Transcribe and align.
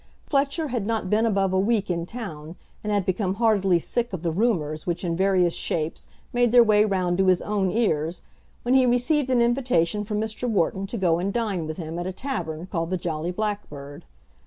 Fletcher 0.25 0.69
had 0.69 0.87
not 0.87 1.11
been 1.11 1.27
above 1.27 1.53
a 1.53 1.59
week 1.59 1.87
in 1.91 2.07
town, 2.07 2.55
and 2.83 2.91
had 2.91 3.05
become 3.05 3.35
heartily 3.35 3.77
sick 3.77 4.13
of 4.13 4.23
the 4.23 4.31
rumours 4.31 4.87
which 4.87 5.03
in 5.05 5.15
various 5.15 5.53
shapes 5.53 6.07
made 6.33 6.51
their 6.51 6.63
way 6.63 6.83
round 6.83 7.19
to 7.19 7.27
his 7.27 7.39
own 7.39 7.69
ears, 7.69 8.23
when 8.63 8.73
he 8.73 8.87
received 8.87 9.29
an 9.29 9.43
invitation 9.43 10.03
from 10.03 10.19
Mr. 10.19 10.49
Wharton 10.49 10.87
to 10.87 10.97
go 10.97 11.19
and 11.19 11.31
dine 11.31 11.67
with 11.67 11.77
him 11.77 11.99
at 11.99 12.07
a 12.07 12.13
tavern 12.13 12.65
called 12.65 12.89
the 12.89 12.97
Jolly 12.97 13.29
Blackbird. 13.29 14.03